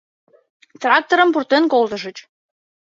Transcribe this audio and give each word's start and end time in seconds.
Тракторым 0.81 1.29
пуртен 1.33 1.63
колтышыч... 1.71 2.17